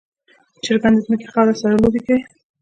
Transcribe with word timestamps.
چرګان 0.63 0.93
د 0.95 0.99
ځمکې 1.05 1.27
خاورې 1.33 1.53
سره 1.61 1.75
لوبې 1.81 2.01
کوي. 2.05 2.21